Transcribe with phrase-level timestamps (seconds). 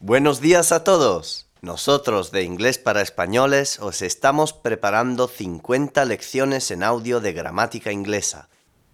[0.00, 1.48] Buenos días a todos.
[1.60, 8.48] Nosotros de Inglés para Españoles os estamos preparando 50 lecciones en audio de gramática inglesa.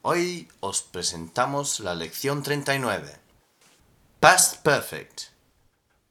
[0.00, 3.12] Hoy os presentamos la lección 39.
[4.20, 5.24] Past Perfect.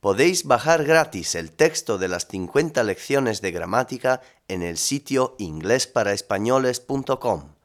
[0.02, 7.56] Podéis bajar gratis el texto de las 50 lecciones de gramática en el sitio inglesparaespañoles.com.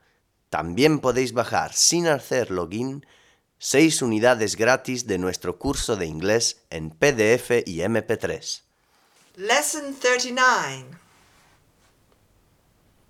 [0.48, 3.05] También podéis bajar sin hacer login
[3.62, 8.62] 6 unidades gratis de nuestro curso de inglés en PDF y MP3.
[9.36, 10.96] Lesson 39.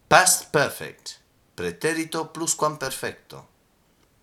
[0.08, 1.20] Past Perfect.
[1.54, 3.46] Pretérito pluscuamperfecto.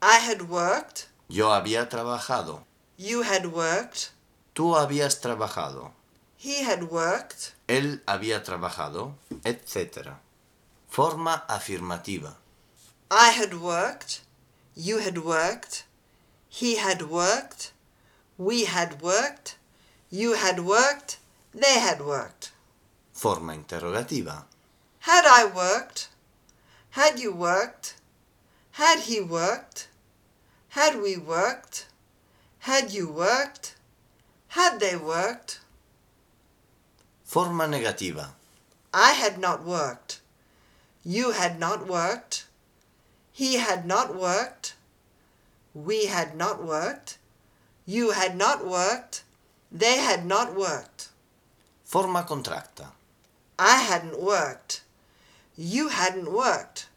[0.02, 1.08] I had worked.
[1.30, 2.66] Yo había trabajado.
[2.98, 4.12] You had worked.
[4.52, 5.94] Tú habías trabajado.
[6.38, 7.54] He had worked.
[7.70, 10.18] Él había trabajado, etc.
[10.90, 12.36] Forma afirmativa.
[13.10, 14.24] I had worked.
[14.76, 15.86] You had worked.
[16.62, 17.72] He had worked.
[18.36, 19.58] We had worked.
[20.10, 21.20] You had worked.
[21.54, 22.52] They had worked.
[23.14, 24.46] Forma interrogativa.
[25.02, 26.10] Had I worked?
[26.90, 27.94] Had you worked?
[28.72, 29.88] Had he worked?
[30.70, 31.86] Had we worked?
[32.70, 33.76] Had you worked?
[34.48, 35.60] Had they worked?
[37.24, 38.30] Forma negativa.
[38.92, 40.22] I had not worked.
[41.06, 42.48] You had not worked.
[43.32, 44.74] He had not worked.
[45.86, 47.20] We had not worked.
[47.86, 49.24] You had not worked.
[49.72, 51.10] They had not worked.
[51.86, 52.88] Forma contracta.
[53.60, 54.82] I hadn't worked.
[55.56, 56.90] You hadn't worked.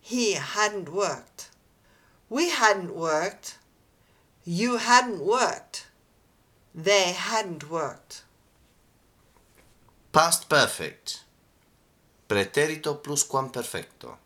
[0.00, 1.50] He hadn't worked.
[2.28, 3.58] We hadn't worked.
[4.44, 5.86] You hadn't worked.
[6.74, 8.24] They hadn't worked.
[10.10, 11.22] Past perfect.
[12.28, 14.16] Pretérito pluscuamperfecto.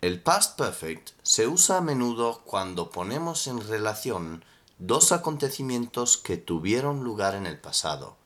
[0.00, 4.44] El past perfect se usa a menudo cuando ponemos en relación
[4.78, 8.16] dos acontecimientos que tuvieron lugar en el pasado.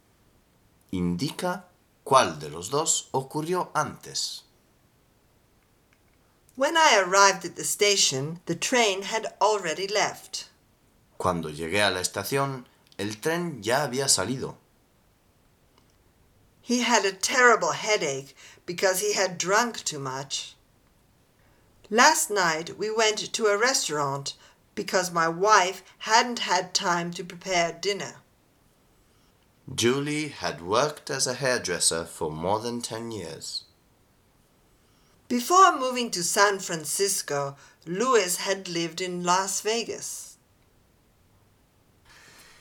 [0.90, 1.68] Indica
[2.04, 4.44] cuál de los dos ocurrió antes.
[6.56, 10.50] When I arrived at the station, the train had already left.
[11.16, 12.66] Cuando llegué a la estación,
[12.98, 14.58] el tren ya había salido.
[16.60, 18.34] He had a terrible headache
[18.66, 20.54] because he had drunk too much.
[21.92, 24.32] Last night we went to a restaurant
[24.74, 28.14] because my wife hadn't had time to prepare dinner.
[29.74, 33.64] Julie had worked as a hairdresser for more than 10 years.
[35.28, 40.38] Before moving to San Francisco, Louis had lived in Las Vegas.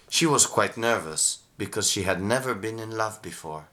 [0.09, 3.69] She was quite nervous because she had never been in love before.